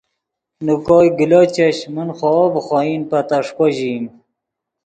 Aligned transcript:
نے 0.65 0.73
کوئے 0.85 1.07
گلو 1.19 1.41
چش 1.55 1.77
من 1.93 2.09
خوئے 2.17 2.47
ڤے 2.51 2.59
خوئن 2.67 3.01
پے 3.09 3.19
تیݰکو 3.29 3.65
ژئیم 3.75 4.05